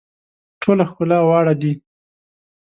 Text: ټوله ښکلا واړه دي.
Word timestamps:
ټوله 0.61 0.83
ښکلا 0.89 1.19
واړه 1.29 1.53
دي. 1.61 1.73